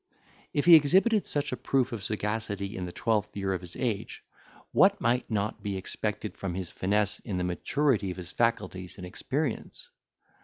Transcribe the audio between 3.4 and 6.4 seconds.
of his age, what might not be expected